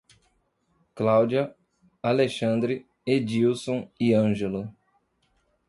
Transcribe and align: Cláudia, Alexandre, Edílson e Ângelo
Cláudia, 0.95 1.55
Alexandre, 2.01 2.87
Edílson 3.05 3.87
e 3.99 4.15
Ângelo 4.15 4.75